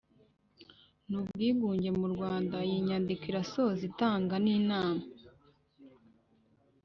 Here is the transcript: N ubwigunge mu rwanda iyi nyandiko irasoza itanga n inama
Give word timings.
N 1.09 1.11
ubwigunge 1.19 1.89
mu 1.99 2.07
rwanda 2.13 2.55
iyi 2.67 2.77
nyandiko 2.87 3.23
irasoza 3.31 3.81
itanga 3.89 4.35
n 4.43 4.47
inama 4.57 5.05